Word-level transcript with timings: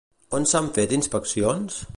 On 0.37 0.47
s'han 0.51 0.71
fet 0.79 0.97
inspeccions? 0.99 1.81